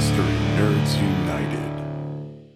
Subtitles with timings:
[0.00, 0.24] History
[0.56, 2.48] Nerds United.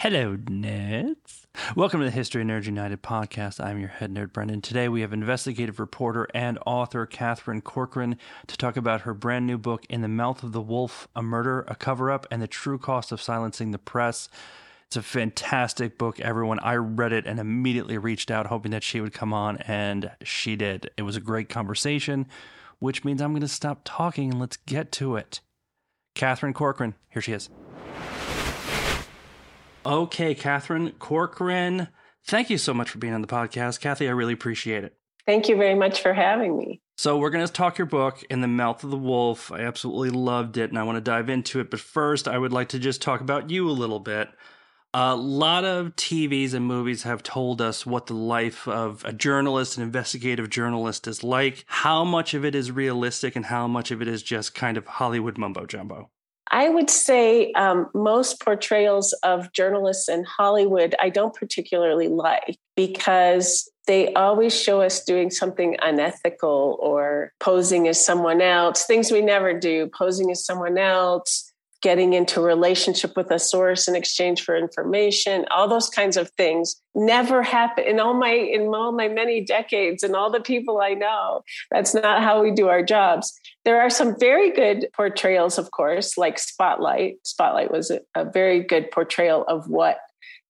[0.00, 1.46] Hello, nerds.
[1.74, 3.58] Welcome to the History Nerds United podcast.
[3.58, 4.60] I'm your head nerd, Brendan.
[4.60, 8.18] Today we have investigative reporter and author Katherine Corcoran
[8.48, 11.64] to talk about her brand new book, In the Mouth of the Wolf A Murder,
[11.68, 14.28] a Cover Up, and the True Cost of Silencing the Press.
[14.86, 16.58] It's a fantastic book, everyone.
[16.58, 20.54] I read it and immediately reached out hoping that she would come on, and she
[20.54, 20.90] did.
[20.98, 22.26] It was a great conversation,
[22.78, 25.40] which means I'm going to stop talking and let's get to it.
[26.20, 27.48] Katherine Corcoran, here she is.
[29.86, 31.88] Okay, Katherine Corcoran,
[32.26, 33.80] thank you so much for being on the podcast.
[33.80, 34.94] Kathy, I really appreciate it.
[35.26, 36.82] Thank you very much for having me.
[36.98, 39.50] So, we're going to talk your book, In the Mouth of the Wolf.
[39.50, 41.70] I absolutely loved it and I want to dive into it.
[41.70, 44.28] But first, I would like to just talk about you a little bit.
[44.92, 49.76] A lot of TVs and movies have told us what the life of a journalist,
[49.76, 51.64] an investigative journalist, is like.
[51.68, 54.86] How much of it is realistic and how much of it is just kind of
[54.86, 56.10] Hollywood mumbo jumbo?
[56.50, 63.70] I would say um, most portrayals of journalists in Hollywood I don't particularly like because
[63.86, 69.58] they always show us doing something unethical or posing as someone else, things we never
[69.58, 71.49] do, posing as someone else,
[71.82, 76.80] getting into relationship with a source in exchange for information all those kinds of things
[76.94, 80.94] never happen in all my in all my many decades and all the people i
[80.94, 81.42] know.
[81.70, 83.32] That's not how we do our jobs.
[83.64, 87.16] There are some very good portrayals of course like spotlight.
[87.24, 89.98] Spotlight was a, a very good portrayal of what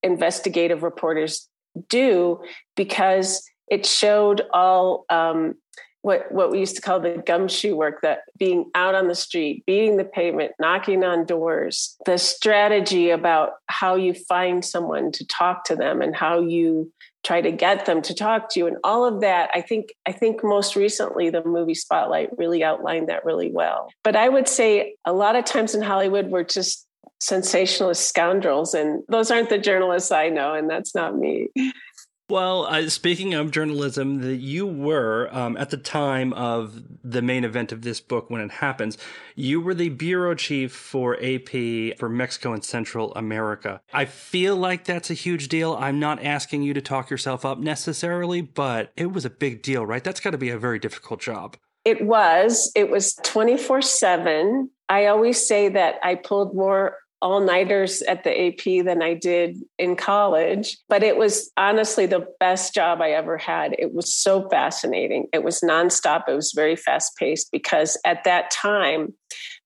[0.03, 1.49] investigative reporters
[1.89, 2.41] do
[2.77, 5.55] because it showed all um,
[6.03, 9.65] what what we used to call the gumshoe work that being out on the street
[9.67, 15.65] beating the pavement knocking on doors the strategy about how you find someone to talk
[15.65, 16.91] to them and how you
[17.23, 20.13] try to get them to talk to you and all of that i think i
[20.13, 23.89] think most recently the movie spotlight really outlined that really well.
[24.03, 26.87] But i would say a lot of times in hollywood we're just
[27.23, 31.49] sensationalist scoundrels and those aren't the journalists i know and that's not me
[32.31, 37.45] well, uh, speaking of journalism, that you were um, at the time of the main
[37.45, 38.97] event of this book when it happens,
[39.35, 43.81] you were the bureau chief for AP for Mexico and Central America.
[43.93, 45.75] I feel like that's a huge deal.
[45.75, 49.85] I'm not asking you to talk yourself up necessarily, but it was a big deal,
[49.85, 50.03] right?
[50.03, 51.57] That's got to be a very difficult job.
[51.85, 52.71] It was.
[52.75, 54.71] It was 24 7.
[54.89, 59.59] I always say that I pulled more all nighters at the AP than I did
[59.79, 60.79] in college.
[60.89, 63.75] But it was honestly the best job I ever had.
[63.79, 65.27] It was so fascinating.
[65.33, 66.25] It was nonstop.
[66.29, 69.15] It was very fast paced because at that time,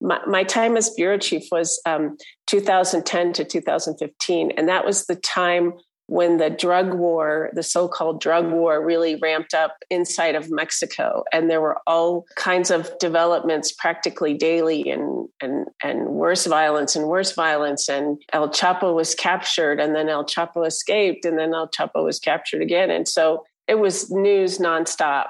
[0.01, 2.17] my, my time as bureau chief was um,
[2.47, 4.51] 2010 to 2015.
[4.57, 5.75] And that was the time
[6.07, 11.25] when the drug war, the so called drug war, really ramped up inside of Mexico.
[11.33, 17.07] And there were all kinds of developments practically daily and, and, and worse violence and
[17.07, 17.89] worse violence.
[17.89, 22.19] And El Chapo was captured, and then El Chapo escaped, and then El Chapo was
[22.19, 22.91] captured again.
[22.91, 25.27] And so it was news nonstop.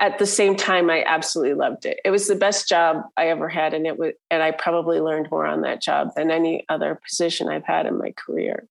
[0.00, 1.98] At the same time, I absolutely loved it.
[2.04, 5.28] It was the best job I ever had, and it was, and I probably learned
[5.30, 8.68] more on that job than any other position I've had in my career.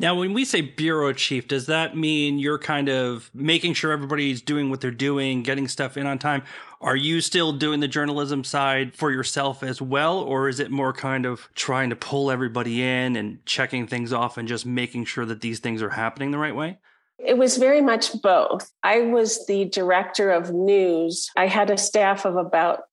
[0.00, 4.40] Now, when we say bureau chief, does that mean you're kind of making sure everybody's
[4.40, 6.42] doing what they're doing, getting stuff in on time?
[6.80, 10.18] Are you still doing the journalism side for yourself as well?
[10.18, 14.38] Or is it more kind of trying to pull everybody in and checking things off
[14.38, 16.78] and just making sure that these things are happening the right way?
[17.18, 18.72] It was very much both.
[18.82, 21.28] I was the director of news.
[21.36, 22.84] I had a staff of about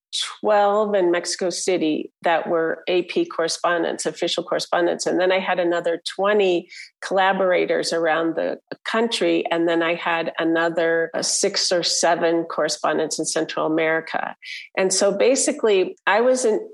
[0.41, 5.05] 12 in Mexico City that were AP correspondents, official correspondents.
[5.05, 6.69] And then I had another 20
[7.01, 9.45] collaborators around the country.
[9.51, 14.35] And then I had another uh, six or seven correspondents in Central America.
[14.77, 16.67] And so basically, I was in,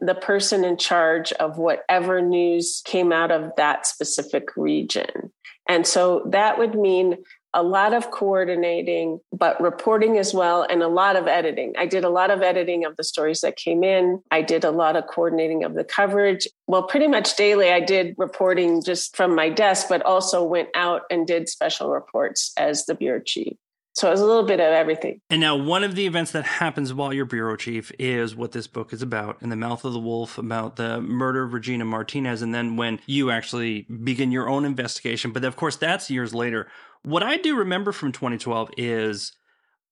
[0.00, 5.32] the person in charge of whatever news came out of that specific region.
[5.68, 7.18] And so that would mean
[7.56, 11.72] a lot of coordinating, but reporting as well, and a lot of editing.
[11.78, 14.22] I did a lot of editing of the stories that came in.
[14.30, 16.46] I did a lot of coordinating of the coverage.
[16.66, 21.02] Well, pretty much daily, I did reporting just from my desk, but also went out
[21.10, 23.54] and did special reports as the bureau chief.
[23.96, 25.22] So it was a little bit of everything.
[25.30, 28.66] And now, one of the events that happens while you're bureau chief is what this
[28.66, 32.42] book is about In the Mouth of the Wolf, about the murder of Regina Martinez.
[32.42, 35.30] And then when you actually begin your own investigation.
[35.32, 36.68] But of course, that's years later.
[37.06, 39.30] What I do remember from 2012 is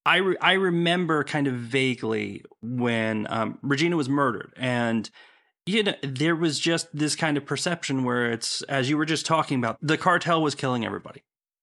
[0.05, 4.53] I, re- I remember kind of vaguely when um, Regina was murdered.
[4.57, 5.09] And
[5.65, 9.27] you know, there was just this kind of perception where it's, as you were just
[9.27, 11.23] talking about, the cartel was killing everybody.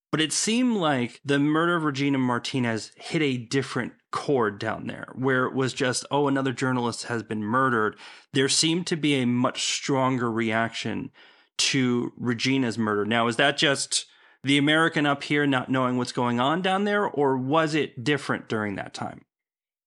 [0.10, 5.12] But it seemed like the murder of Regina Martinez hit a different chord down there
[5.16, 7.98] where it was just, oh, another journalist has been murdered.
[8.32, 11.12] There seemed to be a much stronger reaction
[11.58, 13.04] to Regina's murder.
[13.04, 14.06] Now, is that just
[14.44, 18.48] the American up here not knowing what's going on down there, or was it different
[18.48, 19.22] during that time?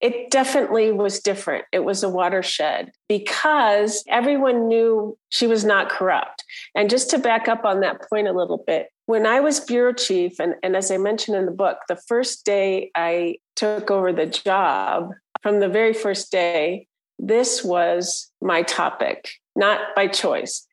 [0.00, 1.64] It definitely was different.
[1.72, 6.44] It was a watershed because everyone knew she was not corrupt.
[6.74, 9.94] And just to back up on that point a little bit, when I was bureau
[9.94, 14.12] chief, and, and as I mentioned in the book, the first day I took over
[14.12, 15.10] the job,
[15.42, 16.86] from the very first day,
[17.18, 20.66] this was my topic, not by choice.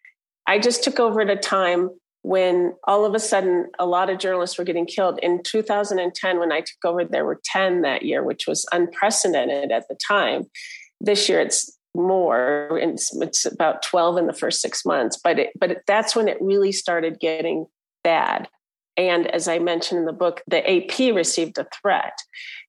[0.47, 1.89] I just took over at a time
[2.23, 5.19] when all of a sudden a lot of journalists were getting killed.
[5.23, 9.87] In 2010, when I took over, there were 10 that year, which was unprecedented at
[9.87, 10.43] the time.
[10.99, 15.49] This year it's more, it's, it's about 12 in the first six months, but it,
[15.59, 17.65] but that's when it really started getting
[18.03, 18.47] bad.
[18.97, 22.13] And as I mentioned in the book, the AP received a threat.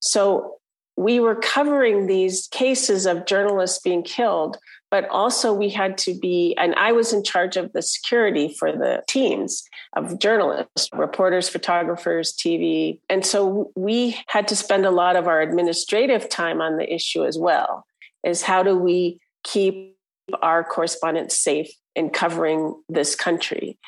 [0.01, 0.57] So
[0.97, 4.57] we were covering these cases of journalists being killed,
[4.93, 8.71] but also we had to be, and I was in charge of the security for
[8.71, 13.01] the teams of journalists, reporters, photographers, TV.
[13.09, 17.25] And so we had to spend a lot of our administrative time on the issue
[17.25, 17.87] as well
[18.23, 19.97] is how do we keep
[20.43, 23.79] our correspondents safe in covering this country?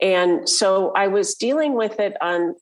[0.00, 2.54] And so I was dealing with it on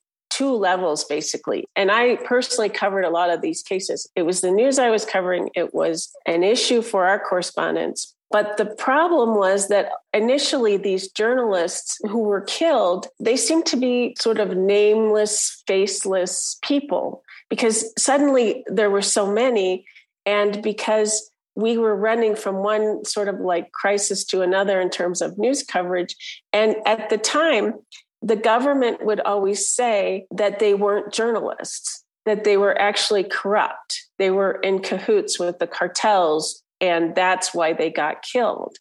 [0.43, 1.65] two levels basically.
[1.75, 4.09] And I personally covered a lot of these cases.
[4.15, 8.13] It was the news I was covering, it was an issue for our correspondents.
[8.29, 14.15] But the problem was that initially these journalists who were killed, they seemed to be
[14.19, 19.85] sort of nameless, faceless people because suddenly there were so many.
[20.25, 25.21] And because we were running from one sort of like crisis to another in terms
[25.21, 26.15] of news coverage.
[26.51, 27.75] And at the time,
[28.23, 34.01] the government would always say that they weren't journalists, that they were actually corrupt.
[34.17, 38.77] They were in cahoots with the cartels, and that's why they got killed.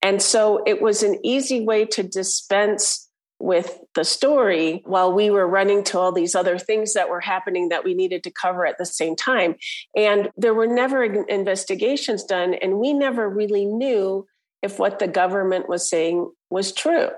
[0.00, 3.10] And so it was an easy way to dispense
[3.40, 7.68] with the story while we were running to all these other things that were happening
[7.70, 9.56] that we needed to cover at the same time.
[9.96, 14.24] And there were never investigations done, and we never really knew
[14.64, 17.10] if what the government was saying was true.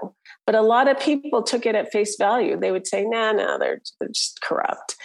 [0.46, 2.58] But a lot of people took it at face value.
[2.58, 4.96] They would say, nah, nah, they're, they're just corrupt.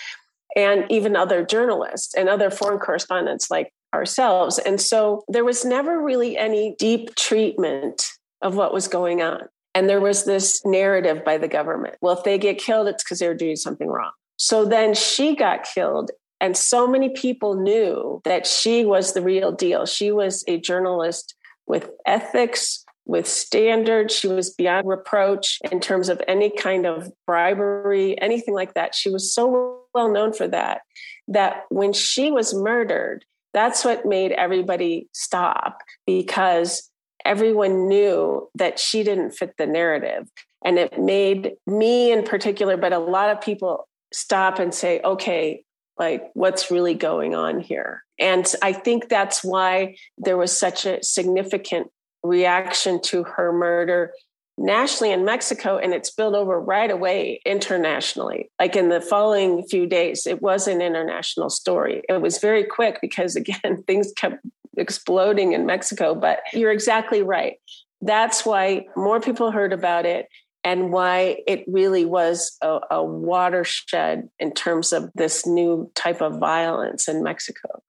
[0.56, 4.58] And even other journalists and other foreign correspondents like ourselves.
[4.58, 8.04] And so there was never really any deep treatment
[8.42, 9.48] of what was going on.
[9.76, 13.20] And there was this narrative by the government well, if they get killed, it's because
[13.20, 14.12] they're doing something wrong.
[14.38, 16.10] So then she got killed.
[16.42, 19.86] And so many people knew that she was the real deal.
[19.86, 21.36] She was a journalist
[21.68, 24.16] with ethics, with standards.
[24.16, 28.96] She was beyond reproach in terms of any kind of bribery, anything like that.
[28.96, 30.82] She was so well known for that,
[31.28, 36.90] that when she was murdered, that's what made everybody stop because
[37.26, 40.30] everyone knew that she didn't fit the narrative.
[40.64, 45.64] And it made me in particular, but a lot of people stop and say, okay,
[46.02, 48.04] like what's really going on here?
[48.18, 51.92] And I think that's why there was such a significant
[52.24, 54.12] reaction to her murder
[54.58, 58.50] nationally in Mexico and it spilled over right away internationally.
[58.60, 62.02] Like in the following few days, it was an international story.
[62.10, 64.44] It was very quick because, again, things kept
[64.78, 66.16] exploding in Mexico.
[66.16, 67.58] But you're exactly right.
[68.02, 70.26] That's why more people heard about it
[70.64, 76.40] and why it really was a, a watershed in terms of this new type of
[76.40, 77.82] violence in Mexico.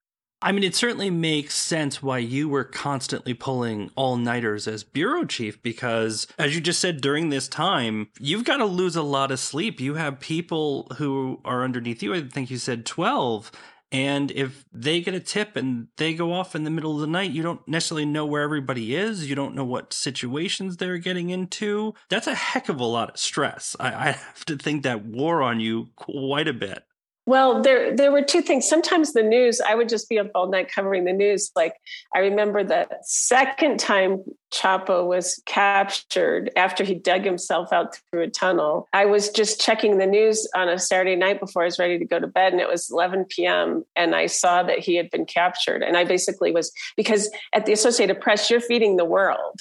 [0.44, 5.24] I mean, it certainly makes sense why you were constantly pulling all nighters as bureau
[5.24, 9.30] chief because, as you just said, during this time, you've got to lose a lot
[9.30, 9.80] of sleep.
[9.80, 12.12] You have people who are underneath you.
[12.12, 13.52] I think you said 12.
[13.92, 17.06] And if they get a tip and they go off in the middle of the
[17.06, 19.28] night, you don't necessarily know where everybody is.
[19.28, 21.92] You don't know what situations they're getting into.
[22.08, 23.76] That's a heck of a lot of stress.
[23.78, 26.84] I, I have to think that wore on you quite a bit.
[27.24, 28.68] Well, there there were two things.
[28.68, 31.52] Sometimes the news, I would just be up all night covering the news.
[31.54, 31.74] Like
[32.14, 38.28] I remember the second time Chapo was captured after he dug himself out through a
[38.28, 38.88] tunnel.
[38.92, 42.04] I was just checking the news on a Saturday night before I was ready to
[42.04, 43.84] go to bed, and it was 11 p.m.
[43.94, 45.84] and I saw that he had been captured.
[45.84, 49.60] And I basically was because at the Associated Press, you're feeding the world.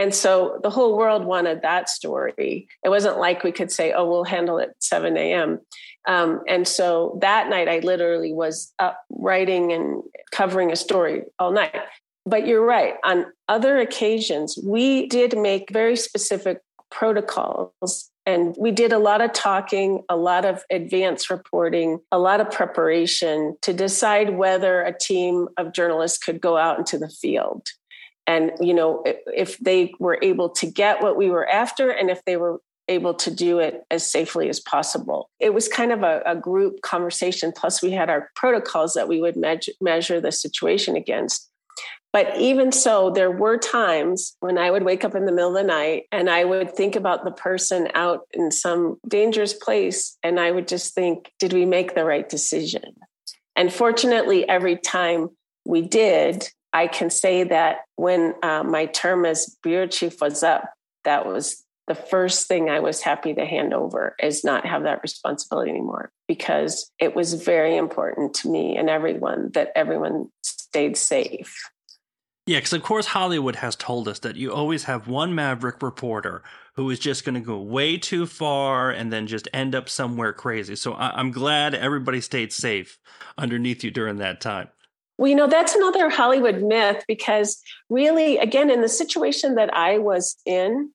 [0.00, 2.68] And so the whole world wanted that story.
[2.82, 5.60] It wasn't like we could say, oh, we'll handle it 7 a.m.
[6.06, 10.02] Um, and so that night, I literally was up writing and
[10.32, 11.76] covering a story all night.
[12.26, 12.94] But you're right.
[13.04, 18.10] On other occasions, we did make very specific protocols.
[18.26, 22.50] And we did a lot of talking, a lot of advance reporting, a lot of
[22.50, 27.66] preparation to decide whether a team of journalists could go out into the field.
[28.26, 32.24] And, you know, if they were able to get what we were after and if
[32.24, 35.30] they were able to do it as safely as possible.
[35.38, 37.52] It was kind of a, a group conversation.
[37.56, 41.48] Plus, we had our protocols that we would measure, measure the situation against.
[42.12, 45.62] But even so, there were times when I would wake up in the middle of
[45.62, 50.18] the night and I would think about the person out in some dangerous place.
[50.24, 52.96] And I would just think, did we make the right decision?
[53.54, 55.28] And fortunately, every time
[55.64, 60.64] we did, I can say that when uh, my term as bureau chief was up,
[61.04, 65.02] that was the first thing I was happy to hand over is not have that
[65.02, 71.60] responsibility anymore because it was very important to me and everyone that everyone stayed safe.
[72.46, 76.44] Yeah, because of course Hollywood has told us that you always have one maverick reporter
[76.74, 80.32] who is just going to go way too far and then just end up somewhere
[80.32, 80.76] crazy.
[80.76, 83.00] So I- I'm glad everybody stayed safe
[83.36, 84.68] underneath you during that time.
[85.18, 89.98] Well, you know, that's another Hollywood myth because really, again, in the situation that I
[89.98, 90.92] was in,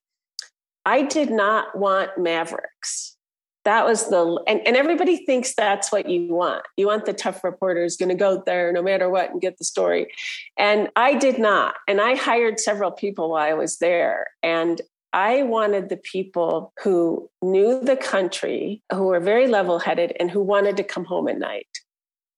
[0.86, 3.18] I did not want Mavericks.
[3.64, 6.64] That was the, and, and everybody thinks that's what you want.
[6.78, 9.58] You want the tough reporter who's going to go there no matter what and get
[9.58, 10.14] the story.
[10.56, 11.74] And I did not.
[11.88, 14.28] And I hired several people while I was there.
[14.44, 14.82] And
[15.14, 20.42] I wanted the people who knew the country, who were very level headed, and who
[20.42, 21.80] wanted to come home at night,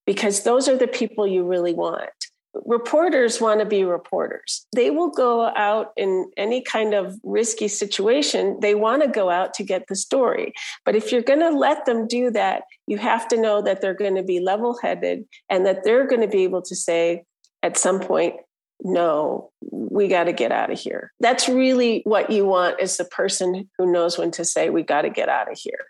[0.05, 4.65] because those are the people you really want reporters want to be reporters.
[4.75, 8.59] They will go out in any kind of risky situation.
[8.61, 10.53] They want to go out to get the story.
[10.85, 13.93] But if you're going to let them do that, you have to know that they're
[13.93, 17.23] going to be level headed and that they're going to be able to say
[17.63, 18.35] at some point,
[18.83, 21.11] no, we got to get out of here.
[21.19, 25.01] That's really what you want is the person who knows when to say, we got
[25.01, 25.85] to get out of here.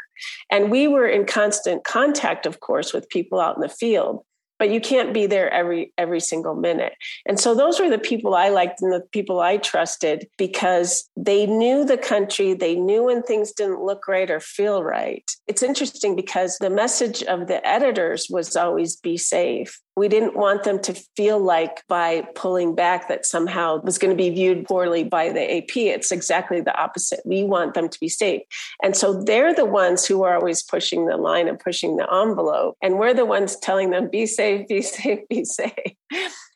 [0.49, 4.23] And we were in constant contact, of course, with people out in the field
[4.59, 6.93] but you can't be there every every single minute.
[7.25, 11.45] And so those were the people i liked and the people i trusted because they
[11.45, 15.29] knew the country they knew when things didn't look right or feel right.
[15.47, 20.63] It's interesting because the message of the editors was always be safe we didn't want
[20.63, 25.03] them to feel like by pulling back that somehow was going to be viewed poorly
[25.03, 25.75] by the AP.
[25.75, 27.19] It's exactly the opposite.
[27.25, 28.43] We want them to be safe.
[28.83, 32.77] And so they're the ones who are always pushing the line and pushing the envelope.
[32.79, 35.73] And we're the ones telling them, be safe, be safe, be safe.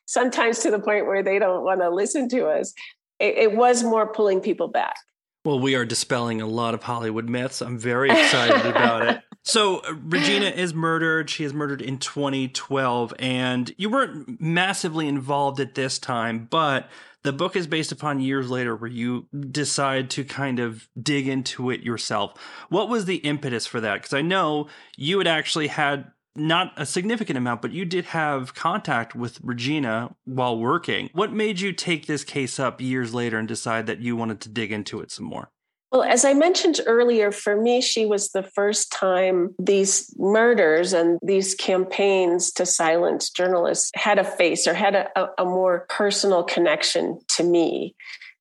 [0.05, 2.75] Sometimes to the point where they don't want to listen to us.
[3.19, 4.97] It, it was more pulling people back.
[5.45, 7.61] Well, we are dispelling a lot of Hollywood myths.
[7.61, 9.21] I'm very excited about it.
[9.43, 11.29] So uh, Regina is murdered.
[11.29, 16.89] She is murdered in 2012, and you weren't massively involved at this time, but
[17.23, 21.69] the book is based upon years later where you decide to kind of dig into
[21.69, 22.33] it yourself.
[22.69, 23.95] What was the impetus for that?
[23.95, 24.67] Because I know
[24.97, 30.15] you had actually had not a significant amount, but you did have contact with Regina
[30.25, 31.09] while working.
[31.13, 34.49] What made you take this case up years later and decide that you wanted to
[34.49, 35.51] dig into it some more?
[35.91, 41.19] Well, as I mentioned earlier, for me, she was the first time these murders and
[41.21, 47.19] these campaigns to silence journalists had a face or had a, a, more personal connection
[47.29, 47.93] to me.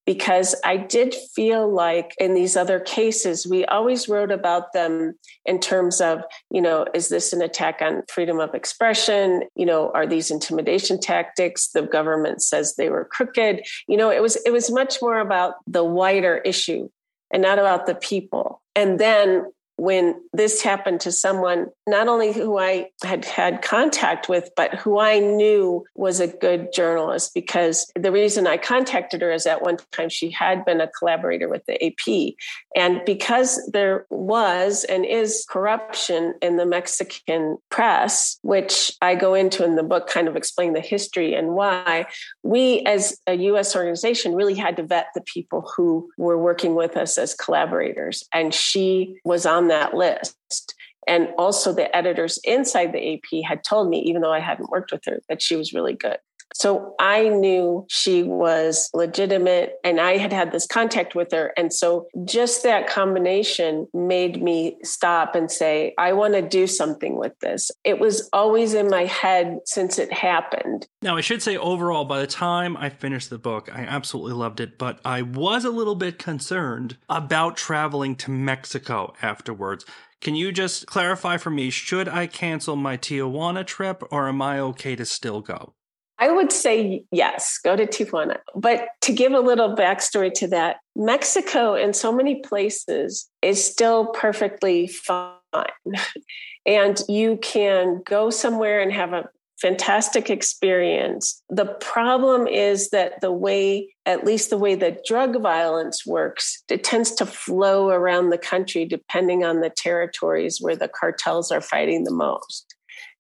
[0.06, 5.14] Because I did feel like in these other cases, we always wrote about them
[5.44, 9.42] in terms of, you know, is this an attack on freedom of expression?
[9.54, 11.68] You know, are these intimidation tactics?
[11.68, 13.66] The government says they were crooked.
[13.88, 16.88] You know, it was it was much more about the wider issue
[17.30, 18.62] and not about the people.
[18.74, 24.50] And then when this happened to someone not only who I had had contact with,
[24.54, 27.32] but who I knew was a good journalist.
[27.32, 31.48] Because the reason I contacted her is at one time she had been a collaborator
[31.48, 32.34] with the AP.
[32.76, 39.64] And because there was and is corruption in the Mexican press, which I go into
[39.64, 42.04] in the book, kind of explain the history and why,
[42.42, 46.98] we as a US organization really had to vet the people who were working with
[46.98, 48.24] us as collaborators.
[48.34, 50.74] And she was on that list.
[51.06, 54.92] And also, the editors inside the AP had told me, even though I hadn't worked
[54.92, 56.18] with her, that she was really good.
[56.54, 61.52] So I knew she was legitimate and I had had this contact with her.
[61.56, 67.16] And so just that combination made me stop and say, I want to do something
[67.16, 67.70] with this.
[67.84, 70.86] It was always in my head since it happened.
[71.02, 74.60] Now, I should say overall, by the time I finished the book, I absolutely loved
[74.60, 79.84] it, but I was a little bit concerned about traveling to Mexico afterwards.
[80.20, 84.58] Can you just clarify for me, should I cancel my Tijuana trip or am I
[84.60, 85.72] okay to still go?
[86.20, 88.36] I would say yes, go to Tijuana.
[88.54, 94.08] But to give a little backstory to that, Mexico in so many places is still
[94.08, 95.34] perfectly fine.
[96.66, 99.30] and you can go somewhere and have a
[99.62, 101.42] fantastic experience.
[101.48, 106.84] The problem is that the way, at least the way that drug violence works, it
[106.84, 112.04] tends to flow around the country depending on the territories where the cartels are fighting
[112.04, 112.74] the most.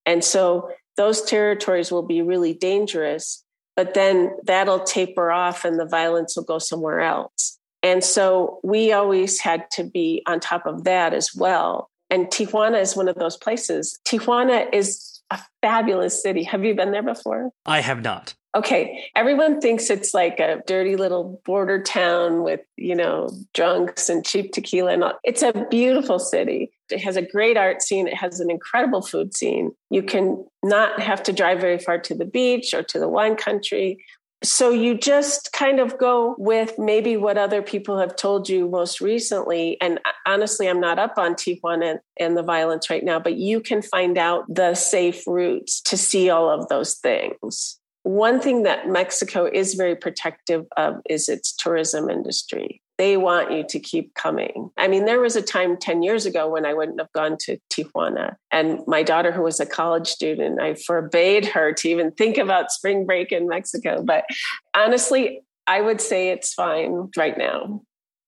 [0.06, 3.42] And so those territories will be really dangerous,
[3.74, 7.58] but then that'll taper off and the violence will go somewhere else.
[7.82, 11.88] And so we always had to be on top of that as well.
[12.10, 13.98] And Tijuana is one of those places.
[14.06, 16.42] Tijuana is a fabulous city.
[16.42, 17.50] Have you been there before?
[17.64, 18.34] I have not.
[18.54, 19.02] Okay.
[19.16, 24.52] Everyone thinks it's like a dirty little border town with, you know, drunks and cheap
[24.52, 25.14] tequila and all.
[25.24, 26.72] It's a beautiful city.
[26.92, 28.06] It has a great art scene.
[28.06, 29.72] It has an incredible food scene.
[29.90, 33.36] You can not have to drive very far to the beach or to the wine
[33.36, 33.98] country.
[34.42, 39.00] So you just kind of go with maybe what other people have told you most
[39.00, 39.76] recently.
[39.82, 43.60] And honestly, I'm not up on Tijuana and, and the violence right now, but you
[43.60, 47.78] can find out the safe routes to see all of those things.
[48.02, 52.80] One thing that Mexico is very protective of is its tourism industry.
[53.00, 54.70] They want you to keep coming.
[54.76, 57.56] I mean, there was a time 10 years ago when I wouldn't have gone to
[57.70, 58.36] Tijuana.
[58.50, 62.70] And my daughter, who was a college student, I forbade her to even think about
[62.70, 64.02] spring break in Mexico.
[64.02, 64.26] But
[64.74, 67.80] honestly, I would say it's fine right now.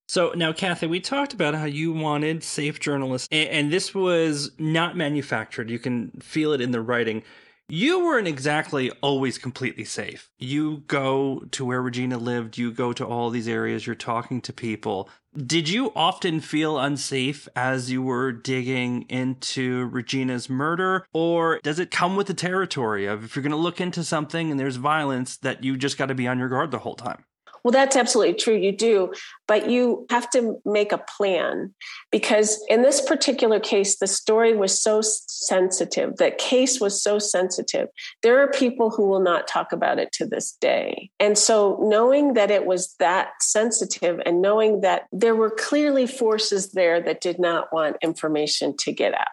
[0.09, 4.97] So now, Kathy, we talked about how you wanted safe journalists, and this was not
[4.97, 5.69] manufactured.
[5.69, 7.25] You can feel it in the writing
[7.69, 10.31] you weren't exactly always completely safe.
[10.39, 14.53] You go to where Regina lived, you go to all these areas, you're talking to
[14.53, 15.09] people.
[15.35, 21.07] Did you often feel unsafe as you were digging into Regina's murder?
[21.15, 24.51] Or does it come with the territory of if you're going to look into something
[24.51, 27.25] and there's violence, that you just got to be on your guard the whole time?
[27.65, 28.57] Well, that's absolutely true.
[28.57, 29.13] You do,
[29.47, 31.73] but you have to make a plan
[32.11, 37.89] because in this particular case, the story was so sensitive, that case was so sensitive.
[38.23, 41.11] There are people who will not talk about it to this day.
[41.21, 46.73] And so, knowing that it was that sensitive and knowing that there were clearly forces
[46.73, 49.29] there that did not want information to get out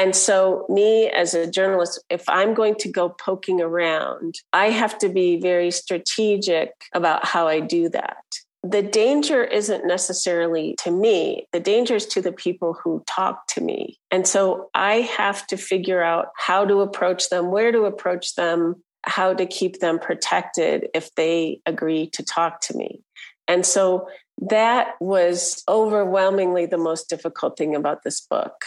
[0.00, 4.96] and so, me as a journalist, if I'm going to go poking around, I have
[5.00, 8.24] to be very strategic about how I do that.
[8.62, 13.60] The danger isn't necessarily to me, the danger is to the people who talk to
[13.60, 13.98] me.
[14.10, 18.82] And so, I have to figure out how to approach them, where to approach them,
[19.04, 23.02] how to keep them protected if they agree to talk to me.
[23.46, 24.08] And so,
[24.48, 28.64] that was overwhelmingly the most difficult thing about this book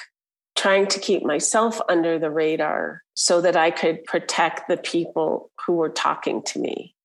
[0.56, 5.74] trying to keep myself under the radar so that I could protect the people who
[5.74, 6.96] were talking to me.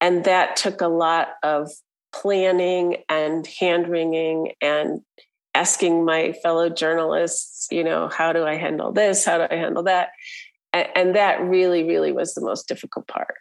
[0.00, 1.70] And that took a lot of
[2.12, 5.00] planning and hand wringing and
[5.54, 9.24] asking my fellow journalists, you know, how do I handle this?
[9.24, 10.10] How do I handle that?
[10.72, 13.34] And that really, really was the most difficult part.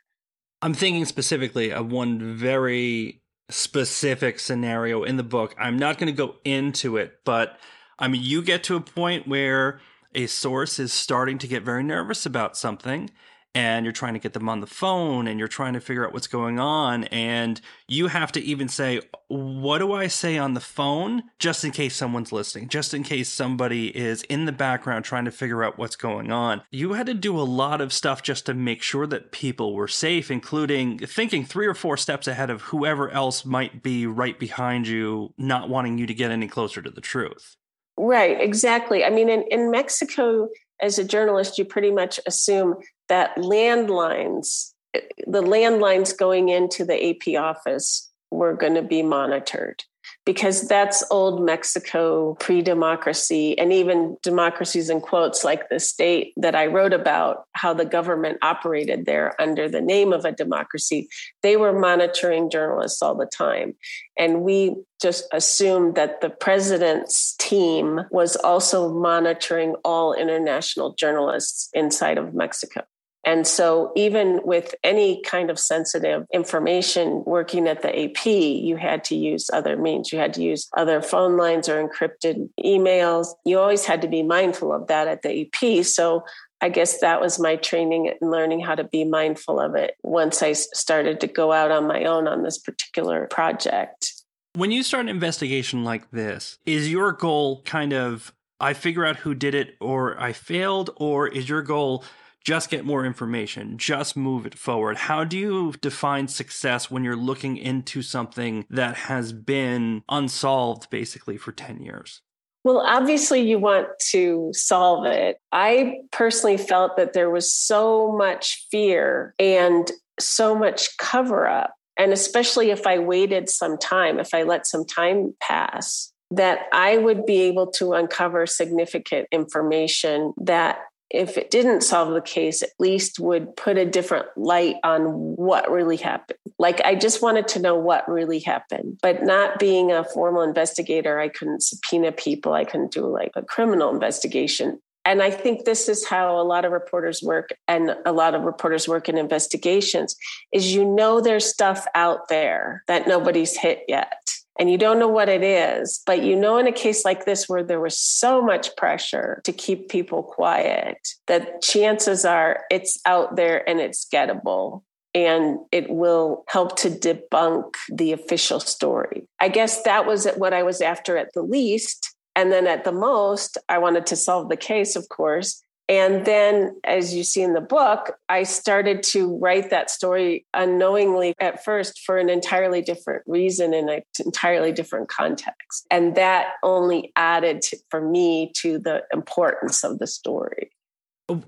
[0.61, 5.53] I'm thinking specifically of one very specific scenario in the book.
[5.59, 7.59] I'm not going to go into it, but
[7.97, 9.79] I mean, you get to a point where
[10.13, 13.09] a source is starting to get very nervous about something
[13.55, 16.13] and you're trying to get them on the phone and you're trying to figure out
[16.13, 20.59] what's going on and you have to even say what do i say on the
[20.59, 21.23] phone?
[21.39, 25.31] just in case someone's listening just in case somebody is in the background trying to
[25.31, 26.61] figure out what's going on.
[26.69, 29.87] You had to do a lot of stuff just to make sure that people were
[29.87, 34.87] safe including thinking three or four steps ahead of whoever else might be right behind
[34.87, 37.55] you not wanting you to get any closer to the truth
[37.97, 39.03] Right, exactly.
[39.03, 40.49] I mean, in, in Mexico,
[40.81, 42.75] as a journalist, you pretty much assume
[43.07, 49.83] that landlines, eh, the landlines going into the AP office, were going to be monitored
[50.25, 56.55] because that's old Mexico pre democracy and even democracies in quotes like the state that
[56.55, 61.07] I wrote about, how the government operated there under the name of a democracy.
[61.43, 63.75] They were monitoring journalists all the time.
[64.17, 72.17] And we just assumed that the president's team was also monitoring all international journalists inside
[72.17, 72.81] of Mexico.
[73.25, 79.03] And so, even with any kind of sensitive information working at the AP, you had
[79.05, 80.11] to use other means.
[80.11, 83.29] You had to use other phone lines or encrypted emails.
[83.43, 85.83] You always had to be mindful of that at the AP.
[85.85, 86.23] So,
[86.61, 90.41] I guess that was my training and learning how to be mindful of it once
[90.41, 94.13] I started to go out on my own on this particular project.
[94.53, 99.17] When you start an investigation like this, is your goal kind of I figure out
[99.17, 102.03] who did it or I failed, or is your goal
[102.45, 104.97] just get more information, just move it forward.
[104.97, 111.37] How do you define success when you're looking into something that has been unsolved basically
[111.37, 112.21] for 10 years?
[112.63, 115.39] Well, obviously, you want to solve it.
[115.51, 121.73] I personally felt that there was so much fear and so much cover up.
[121.97, 126.97] And especially if I waited some time, if I let some time pass, that I
[126.97, 130.79] would be able to uncover significant information that
[131.15, 135.03] if it didn't solve the case, at least would put a different light on
[135.35, 136.39] what really happened.
[136.59, 138.99] Like, I just wanted to know what really happened.
[139.01, 143.41] But not being a formal investigator, I couldn't subpoena people, I couldn't do like a
[143.41, 144.79] criminal investigation.
[145.07, 148.41] And I think this is how a lot of reporters work, and a lot of
[148.41, 150.15] reporters work in investigations
[150.51, 154.17] is you know there's stuff out there that nobody's hit yet
[154.57, 156.01] and you don't know what it is.
[156.05, 159.51] But you know, in a case like this where there was so much pressure to
[159.51, 164.83] keep people quiet, that chances are it's out there and it's gettable.
[165.13, 169.29] And it will help to debunk the official story.
[169.39, 172.13] I guess that was what I was after at the least.
[172.35, 175.61] And then at the most, I wanted to solve the case, of course.
[175.87, 181.35] And then, as you see in the book, I started to write that story unknowingly
[181.39, 185.85] at first for an entirely different reason in an entirely different context.
[185.91, 190.71] And that only added to, for me to the importance of the story.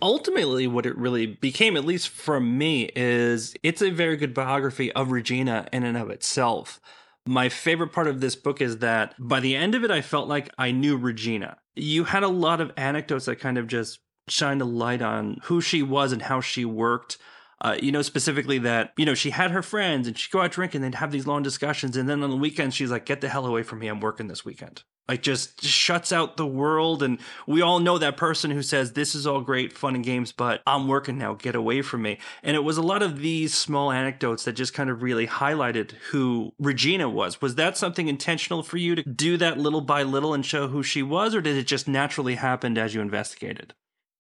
[0.02, 4.92] Ultimately, what it really became, at least for me, is it's a very good biography
[4.92, 6.80] of Regina in and of itself.
[7.28, 10.28] My favorite part of this book is that by the end of it, I felt
[10.28, 11.58] like I knew Regina.
[11.76, 15.62] You had a lot of anecdotes that kind of just shined a light on who
[15.62, 17.18] she was and how she worked.
[17.60, 20.52] Uh, you know, specifically that, you know, she had her friends and she'd go out
[20.52, 21.98] drinking and they'd have these long discussions.
[21.98, 23.88] And then on the weekend, she's like, get the hell away from me.
[23.88, 24.84] I'm working this weekend.
[25.10, 27.02] Like, just shuts out the world.
[27.02, 30.32] And we all know that person who says, this is all great, fun and games,
[30.34, 31.34] but I'm working now.
[31.34, 32.20] Get away from me.
[32.44, 35.94] And it was a lot of these small anecdotes that just kind of really highlighted
[36.12, 37.42] who Regina was.
[37.42, 40.84] Was that something intentional for you to do that little by little and show who
[40.84, 41.34] she was?
[41.34, 43.74] Or did it just naturally happen as you investigated?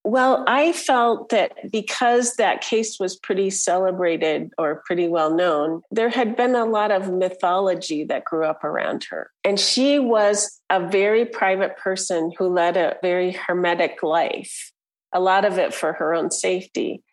[0.08, 6.08] Well, I felt that because that case was pretty celebrated or pretty well known, there
[6.08, 9.32] had been a lot of mythology that grew up around her.
[9.43, 14.72] And she was a very private person who led a very hermetic life,
[15.12, 17.04] a lot of it for her own safety.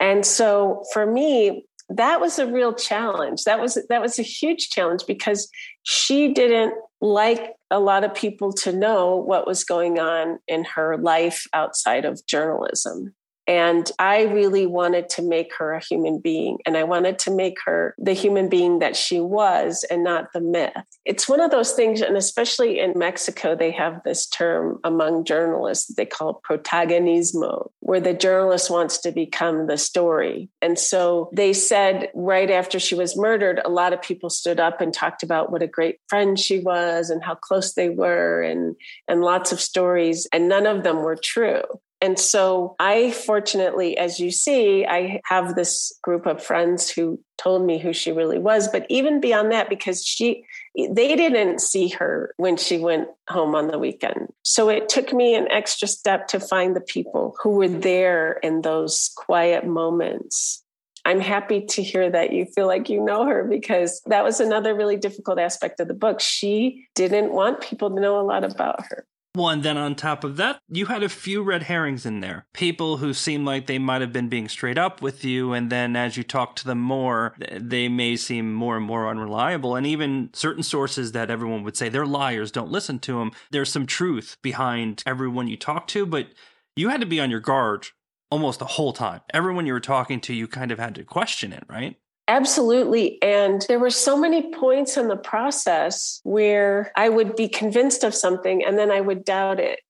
[0.00, 3.44] And so for me, that was a real challenge.
[3.44, 5.50] That was that was a huge challenge because
[5.82, 6.72] she didn't
[7.02, 12.04] like a lot of people to know what was going on in her life outside
[12.04, 13.14] of journalism.
[13.50, 16.58] And I really wanted to make her a human being.
[16.64, 20.40] And I wanted to make her the human being that she was and not the
[20.40, 20.70] myth.
[21.04, 25.92] It's one of those things, and especially in Mexico, they have this term among journalists
[25.96, 30.48] they call protagonismo, where the journalist wants to become the story.
[30.62, 34.80] And so they said right after she was murdered, a lot of people stood up
[34.80, 38.76] and talked about what a great friend she was and how close they were and,
[39.08, 40.28] and lots of stories.
[40.32, 41.62] And none of them were true.
[42.00, 47.64] And so I fortunately, as you see, I have this group of friends who told
[47.66, 48.68] me who she really was.
[48.68, 50.44] But even beyond that, because she,
[50.76, 54.32] they didn't see her when she went home on the weekend.
[54.42, 58.62] So it took me an extra step to find the people who were there in
[58.62, 60.64] those quiet moments.
[61.04, 64.74] I'm happy to hear that you feel like you know her because that was another
[64.74, 66.20] really difficult aspect of the book.
[66.20, 69.06] She didn't want people to know a lot about her.
[69.34, 72.46] And then on top of that, you had a few red herrings in there.
[72.52, 75.94] People who seem like they might have been being straight up with you, and then
[75.94, 79.76] as you talk to them more, they may seem more and more unreliable.
[79.76, 83.30] And even certain sources that everyone would say they're liars, don't listen to them.
[83.52, 86.28] There's some truth behind everyone you talk to, but
[86.74, 87.86] you had to be on your guard
[88.30, 89.20] almost the whole time.
[89.32, 91.96] Everyone you were talking to, you kind of had to question it, right?
[92.30, 93.20] Absolutely.
[93.22, 98.14] And there were so many points in the process where I would be convinced of
[98.14, 99.82] something and then I would doubt it.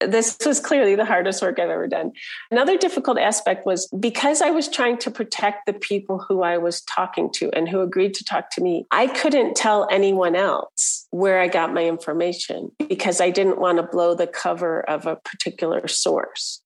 [0.00, 2.12] This was clearly the hardest work I've ever done.
[2.50, 6.82] Another difficult aspect was because I was trying to protect the people who I was
[6.82, 11.40] talking to and who agreed to talk to me, I couldn't tell anyone else where
[11.40, 15.88] I got my information because I didn't want to blow the cover of a particular
[15.88, 16.60] source.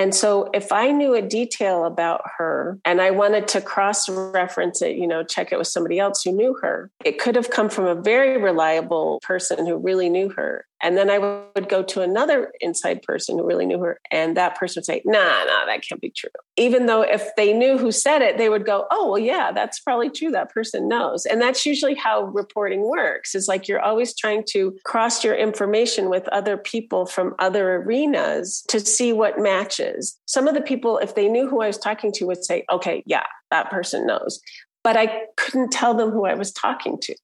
[0.00, 4.80] And so if I knew a detail about her and I wanted to cross reference
[4.80, 7.68] it, you know, check it with somebody else who knew her, it could have come
[7.68, 10.64] from a very reliable person who really knew her.
[10.82, 14.58] And then I would go to another inside person who really knew her, and that
[14.58, 16.30] person would say, nah, nah, that can't be true.
[16.56, 19.80] Even though if they knew who said it, they would go, oh, well, yeah, that's
[19.80, 20.30] probably true.
[20.30, 21.26] That person knows.
[21.26, 23.34] And that's usually how reporting works.
[23.34, 28.64] It's like you're always trying to cross your information with other people from other arenas
[28.68, 30.18] to see what matches.
[30.26, 33.02] Some of the people, if they knew who I was talking to, would say, okay,
[33.06, 34.40] yeah, that person knows.
[34.82, 37.14] But I couldn't tell them who I was talking to.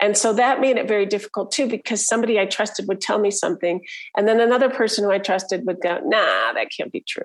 [0.00, 3.30] And so that made it very difficult too, because somebody I trusted would tell me
[3.30, 3.80] something,
[4.16, 7.22] and then another person who I trusted would go, nah, that can't be true.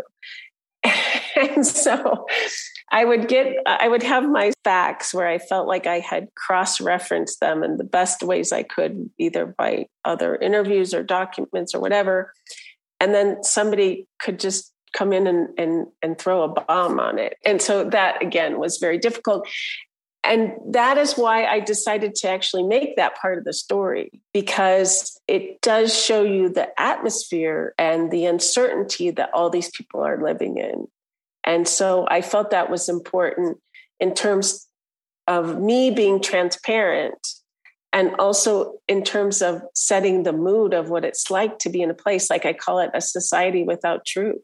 [1.36, 2.25] and so
[2.91, 6.79] I would get, I would have my facts where I felt like I had cross
[6.79, 11.82] referenced them in the best ways I could, either by other interviews or documents or
[11.82, 12.34] whatever.
[12.99, 17.36] And then somebody could just come in and, and, and throw a bomb on it.
[17.45, 19.47] And so that again was very difficult.
[20.23, 25.19] And that is why I decided to actually make that part of the story because
[25.27, 30.58] it does show you the atmosphere and the uncertainty that all these people are living
[30.58, 30.88] in.
[31.45, 33.60] And so I felt that was important
[33.99, 34.67] in terms
[35.25, 37.27] of me being transparent
[37.93, 41.89] and also in terms of setting the mood of what it's like to be in
[41.89, 44.41] a place like I call it a society without truth.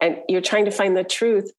[0.00, 1.50] And you're trying to find the truth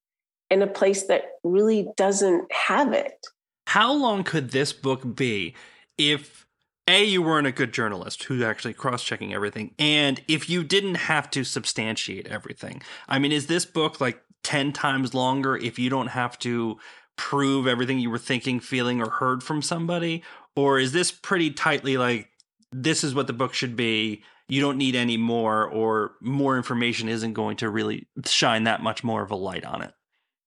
[0.49, 3.25] in a place that really doesn't have it.
[3.69, 5.53] How long could this book be
[5.95, 6.47] if
[6.87, 11.29] a you weren't a good journalist who's actually cross-checking everything and if you didn't have
[11.29, 12.81] to substantiate everything?
[13.07, 16.79] I mean is this book like 10 times longer if you don't have to
[17.15, 20.23] prove everything you were thinking feeling or heard from somebody?
[20.55, 22.31] Or is this pretty tightly like
[22.71, 27.07] this is what the book should be you don't need any more or more information
[27.07, 29.93] isn't going to really shine that much more of a light on it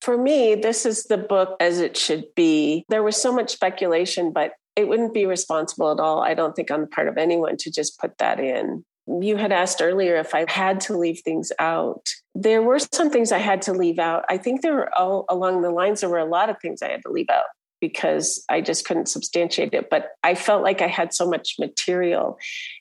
[0.03, 2.85] for me, this is the book as it should be.
[2.88, 6.73] There was so much speculation, but it wouldn't be responsible at all, I don't think,
[6.73, 8.85] on the part of anyone to just put that in.
[9.07, 12.09] You had asked earlier if I had to leave things out.
[12.35, 14.25] There were some things I had to leave out.
[14.29, 16.91] I think there were all along the lines, there were a lot of things I
[16.91, 17.45] had to leave out
[17.83, 19.90] because I just couldn't substantiate it.
[19.90, 22.38] But I felt like I had so much material.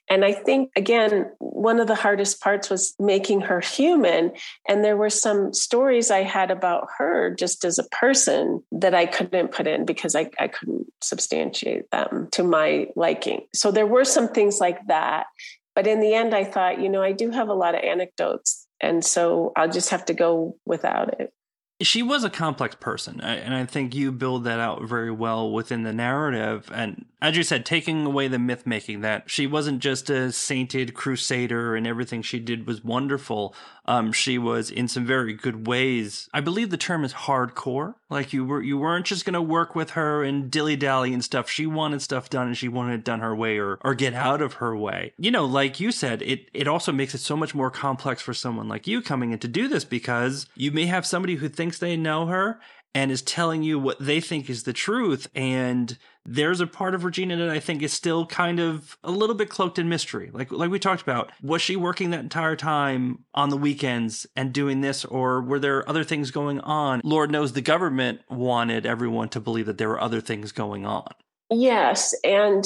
[0.08, 4.32] And I think, again, one of the hardest parts was making her human.
[4.70, 9.08] And there were some stories I had about her just as a person that I
[9.08, 13.48] couldn't put in because I, I couldn't substantiate them to my liking.
[13.56, 15.26] So there were some things like that.
[15.74, 18.68] But in the end, I thought, you know, I do have a lot of anecdotes.
[18.80, 21.34] And so I'll just have to go without it
[21.82, 25.84] she was a complex person and i think you build that out very well within
[25.84, 26.70] the narrative.
[26.74, 30.94] And as you said taking away the myth making that she wasn't just a sainted
[30.94, 33.56] crusader and everything she did was wonderful.
[33.86, 36.30] Um, she was in some very good ways.
[36.34, 37.96] I believe the term is hardcore.
[38.10, 41.24] Like you were you weren't just going to work with her and dilly dally and
[41.24, 41.50] stuff.
[41.50, 44.42] She wanted stuff done and she wanted it done her way or or get out
[44.42, 45.14] of her way.
[45.18, 48.34] You know like you said it it also makes it so much more complex for
[48.34, 51.71] someone like you coming in to do this because you may have somebody who thinks
[51.72, 52.60] thinks they know her
[52.94, 55.30] and is telling you what they think is the truth.
[55.34, 59.36] And there's a part of Regina that I think is still kind of a little
[59.36, 60.30] bit cloaked in mystery.
[60.34, 64.52] Like like we talked about, was she working that entire time on the weekends and
[64.52, 67.00] doing this, or were there other things going on?
[67.06, 71.08] Lord knows the government wanted everyone to believe that there were other things going on.
[71.50, 72.66] Yes, and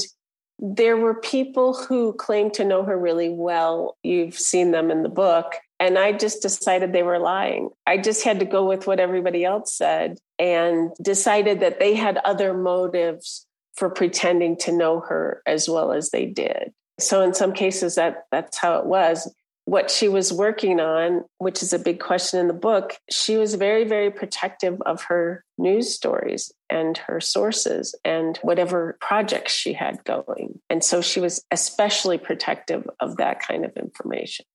[0.58, 3.98] there were people who claimed to know her really well.
[4.02, 7.70] You've seen them in the book and I just decided they were lying.
[7.86, 12.18] I just had to go with what everybody else said and decided that they had
[12.18, 16.72] other motives for pretending to know her as well as they did.
[17.00, 19.34] So in some cases that that's how it was.
[19.68, 23.56] What she was working on, which is a big question in the book, she was
[23.56, 30.04] very very protective of her news stories and her sources and whatever projects she had
[30.04, 30.60] going.
[30.70, 34.46] And so she was especially protective of that kind of information.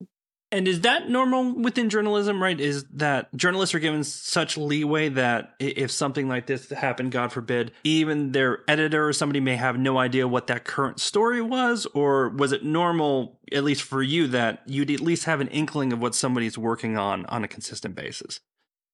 [0.52, 2.60] And is that normal within journalism, right?
[2.60, 7.70] Is that journalists are given such leeway that if something like this happened, God forbid,
[7.84, 11.86] even their editor or somebody may have no idea what that current story was?
[11.94, 15.92] Or was it normal, at least for you, that you'd at least have an inkling
[15.92, 18.40] of what somebody's working on on a consistent basis?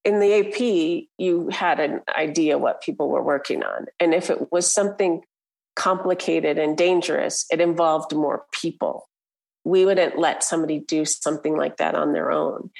[0.04, 3.86] In the AP, you had an idea what people were working on.
[3.98, 5.22] And if it was something
[5.74, 9.08] complicated and dangerous, it involved more people
[9.66, 12.70] we wouldn't let somebody do something like that on their own.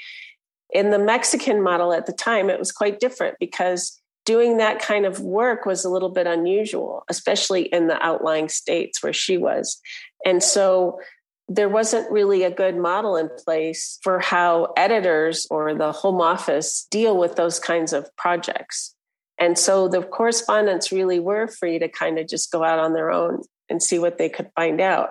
[0.71, 5.05] In the Mexican model at the time, it was quite different because doing that kind
[5.05, 9.81] of work was a little bit unusual, especially in the outlying states where she was.
[10.25, 10.99] And so
[11.49, 16.87] there wasn't really a good model in place for how editors or the home office
[16.89, 18.95] deal with those kinds of projects.
[19.37, 23.11] And so the correspondents really were free to kind of just go out on their
[23.11, 25.09] own and see what they could find out.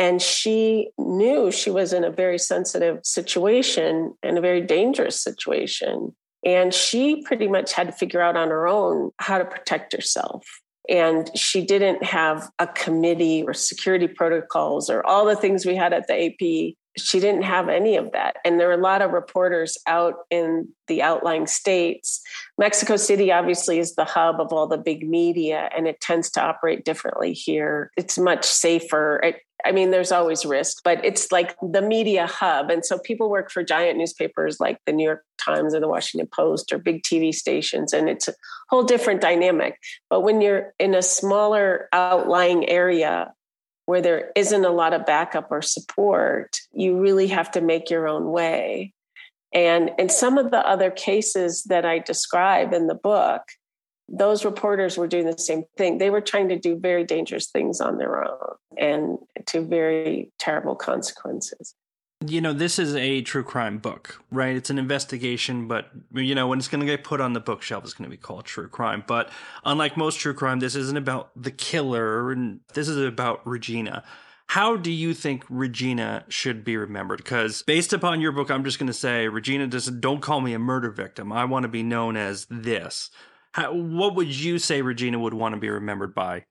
[0.00, 6.16] And she knew she was in a very sensitive situation and a very dangerous situation.
[6.42, 10.46] And she pretty much had to figure out on her own how to protect herself.
[10.88, 15.92] And she didn't have a committee or security protocols or all the things we had
[15.92, 18.36] at the AP she didn't have any of that.
[18.44, 22.20] And there were a lot of reporters out in the outlying states.
[22.58, 26.42] Mexico City obviously is the hub of all the big media, and it tends to
[26.42, 27.90] operate differently here.
[27.96, 29.20] It's much safer.
[29.22, 32.70] It, I mean, there's always risk, but it's like the media hub.
[32.70, 36.28] And so people work for giant newspapers like the New York Times or the Washington
[36.32, 38.34] Post or big TV stations, and it's a
[38.68, 39.78] whole different dynamic.
[40.08, 43.32] But when you're in a smaller outlying area,
[43.86, 48.06] where there isn't a lot of backup or support, you really have to make your
[48.06, 48.92] own way.
[49.52, 53.42] And in some of the other cases that I describe in the book,
[54.10, 55.98] those reporters were doing the same thing.
[55.98, 60.74] They were trying to do very dangerous things on their own and to very terrible
[60.74, 61.74] consequences
[62.26, 64.54] you know, this is a true crime book, right?
[64.54, 67.84] It's an investigation, but you know, when it's going to get put on the bookshelf,
[67.84, 69.04] it's going to be called true crime.
[69.06, 69.30] But
[69.64, 74.04] unlike most true crime, this isn't about the killer, and this is about Regina.
[74.48, 77.18] How do you think Regina should be remembered?
[77.18, 80.00] Because based upon your book, I'm just going to say Regina doesn't.
[80.00, 81.32] Don't call me a murder victim.
[81.32, 83.10] I want to be known as this.
[83.52, 86.44] How, what would you say Regina would want to be remembered by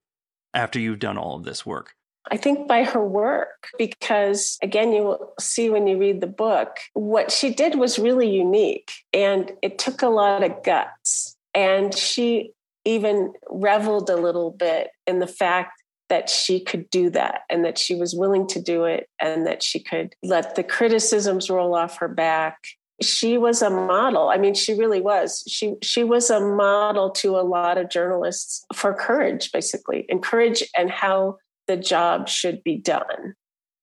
[0.53, 1.93] after you've done all of this work?
[2.31, 6.77] I think by her work, because again, you will see when you read the book,
[6.93, 11.35] what she did was really unique and it took a lot of guts.
[11.55, 12.51] And she
[12.85, 17.77] even reveled a little bit in the fact that she could do that and that
[17.77, 21.97] she was willing to do it and that she could let the criticisms roll off
[21.97, 22.57] her back
[23.01, 27.37] she was a model i mean she really was she she was a model to
[27.37, 31.37] a lot of journalists for courage basically and courage and how
[31.69, 33.35] the job should be done.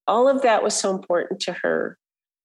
[0.09, 1.97] All of that was so important to her.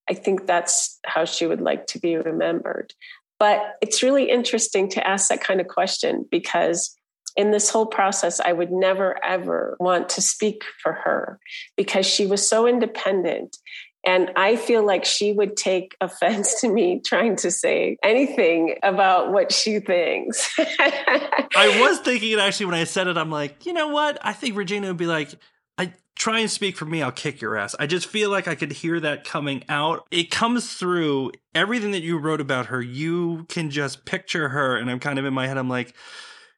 [0.10, 2.94] I think that's how she would like to be remembered.
[3.40, 6.96] But it's really interesting to ask that kind of question because
[7.36, 11.40] in this whole process, I would never ever want to speak for her
[11.76, 13.58] because she was so independent.
[14.06, 19.32] And I feel like she would take offense to me trying to say anything about
[19.32, 20.54] what she thinks.
[20.60, 24.18] I was thinking it actually when I said it, I'm like, you know what?
[24.22, 25.30] I think Regina would be like,
[25.78, 27.76] I try and speak for me, I'll kick your ass.
[27.80, 30.08] I just feel like I could hear that coming out.
[30.12, 32.82] It comes through everything that you wrote about her.
[32.82, 34.78] You can just picture her.
[34.78, 35.96] And I'm kind of in my head, I'm like,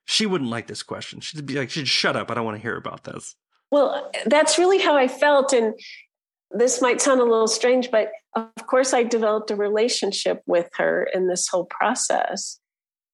[0.06, 1.20] she wouldn't like this question.
[1.20, 2.30] She'd be like, she'd shut up.
[2.30, 3.36] I don't want to hear about this.
[3.72, 5.52] Well, that's really how I felt.
[5.54, 5.74] And
[6.54, 11.08] this might sound a little strange, but of course, I developed a relationship with her
[11.14, 12.60] in this whole process.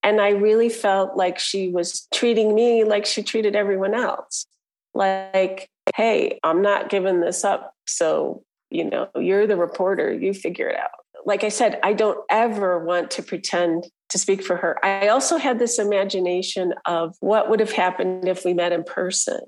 [0.03, 4.45] And I really felt like she was treating me like she treated everyone else.
[4.93, 7.73] Like, hey, I'm not giving this up.
[7.85, 10.89] So, you know, you're the reporter, you figure it out.
[11.25, 14.83] Like I said, I don't ever want to pretend to speak for her.
[14.83, 19.41] I also had this imagination of what would have happened if we met in person.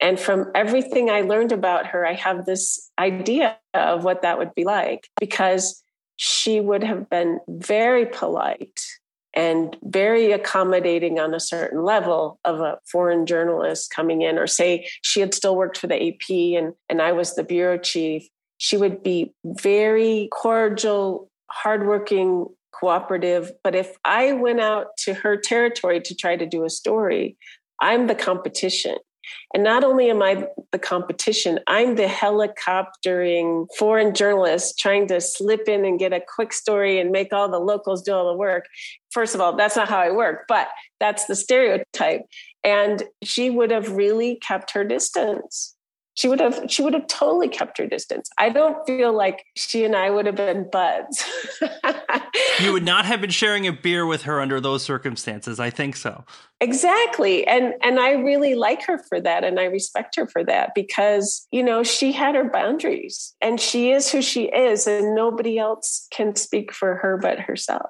[0.00, 4.54] And from everything I learned about her, I have this idea of what that would
[4.54, 5.82] be like because
[6.16, 8.80] she would have been very polite
[9.34, 14.88] and very accommodating on a certain level of a foreign journalist coming in, or say
[15.02, 18.26] she had still worked for the AP and, and I was the bureau chief.
[18.58, 23.52] She would be very cordial, hardworking, cooperative.
[23.62, 27.36] But if I went out to her territory to try to do a story,
[27.80, 28.96] I'm the competition.
[29.54, 35.68] And not only am I the competition, I'm the helicoptering foreign journalist trying to slip
[35.68, 38.66] in and get a quick story and make all the locals do all the work.
[39.10, 40.68] First of all, that's not how I work, but
[41.00, 42.22] that's the stereotype.
[42.62, 45.74] And she would have really kept her distance
[46.20, 48.28] she would have she would have totally kept her distance.
[48.36, 51.24] I don't feel like she and I would have been buds.
[52.60, 55.58] you would not have been sharing a beer with her under those circumstances.
[55.58, 56.26] I think so.
[56.60, 57.46] Exactly.
[57.46, 61.46] And and I really like her for that and I respect her for that because,
[61.52, 66.06] you know, she had her boundaries and she is who she is and nobody else
[66.10, 67.88] can speak for her but herself.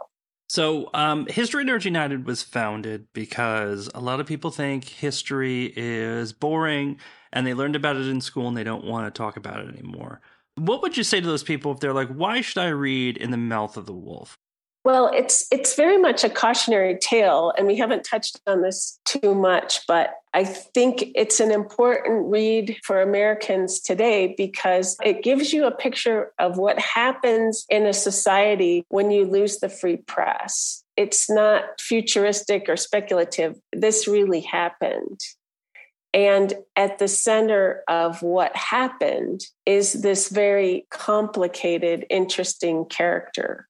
[0.49, 6.33] So, um, History Nerds United was founded because a lot of people think history is
[6.33, 6.99] boring
[7.33, 9.69] and they learned about it in school and they don't want to talk about it
[9.69, 10.21] anymore.
[10.57, 13.31] What would you say to those people if they're like, why should I read In
[13.31, 14.37] the Mouth of the Wolf?
[14.83, 19.35] Well, it's it's very much a cautionary tale, and we haven't touched on this too
[19.35, 25.67] much, but I think it's an important read for Americans today because it gives you
[25.67, 30.83] a picture of what happens in a society when you lose the free press.
[30.97, 33.59] It's not futuristic or speculative.
[33.75, 35.21] This really happened.
[36.13, 43.69] And at the center of what happened is this very complicated, interesting character.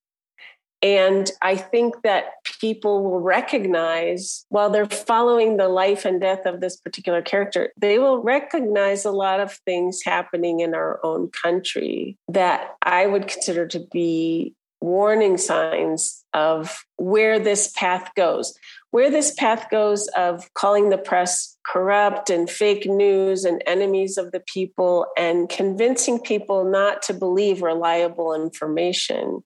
[0.83, 2.25] And I think that
[2.61, 7.99] people will recognize while they're following the life and death of this particular character, they
[7.99, 13.67] will recognize a lot of things happening in our own country that I would consider
[13.69, 18.55] to be warning signs of where this path goes.
[18.91, 24.33] Where this path goes of calling the press corrupt and fake news and enemies of
[24.33, 29.45] the people and convincing people not to believe reliable information.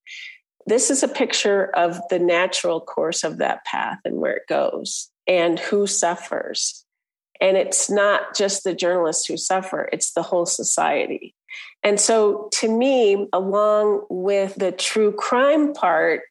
[0.66, 5.10] This is a picture of the natural course of that path and where it goes
[5.26, 6.84] and who suffers.
[7.40, 11.34] And it's not just the journalists who suffer, it's the whole society.
[11.82, 16.22] And so, to me, along with the true crime part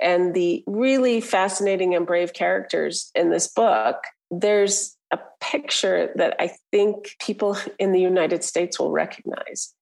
[0.00, 3.96] and the really fascinating and brave characters in this book,
[4.30, 9.72] there's a picture that I think people in the United States will recognize.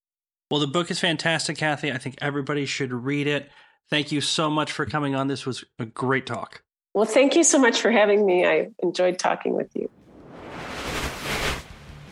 [0.51, 1.91] Well, the book is fantastic, Kathy.
[1.91, 3.51] I think everybody should read it.
[3.91, 5.29] Thank you so much for coming on.
[5.29, 6.63] This was a great talk.
[6.95, 8.47] Well, thank you so much for having me.
[8.47, 9.91] I enjoyed talking with you.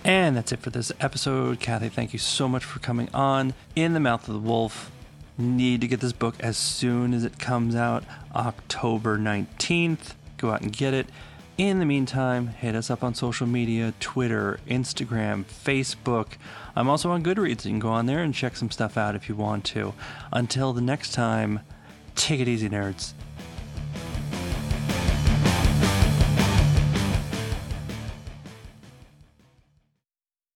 [0.04, 1.60] And that's it for this episode.
[1.60, 3.54] Kathy, thank you so much for coming on.
[3.76, 4.90] In the Mouth of the Wolf.
[5.38, 8.04] Need to get this book as soon as it comes out,
[8.34, 10.14] October 19th.
[10.36, 11.06] Go out and get it.
[11.56, 16.32] In the meantime, hit us up on social media Twitter, Instagram, Facebook.
[16.76, 17.64] I'm also on Goodreads.
[17.64, 19.94] You can go on there and check some stuff out if you want to.
[20.32, 21.60] Until the next time,
[22.14, 23.12] take it easy, nerds.